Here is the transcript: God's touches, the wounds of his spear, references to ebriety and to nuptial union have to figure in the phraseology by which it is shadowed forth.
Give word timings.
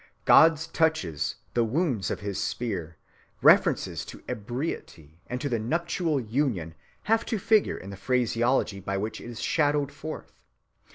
God's 0.25 0.65
touches, 0.65 1.35
the 1.53 1.63
wounds 1.63 2.09
of 2.09 2.21
his 2.21 2.41
spear, 2.41 2.97
references 3.39 4.03
to 4.05 4.23
ebriety 4.27 5.19
and 5.27 5.39
to 5.41 5.59
nuptial 5.59 6.19
union 6.19 6.73
have 7.03 7.23
to 7.27 7.37
figure 7.37 7.77
in 7.77 7.91
the 7.91 7.95
phraseology 7.97 8.79
by 8.79 8.97
which 8.97 9.21
it 9.21 9.25
is 9.29 9.39
shadowed 9.39 9.91
forth. 9.91 10.31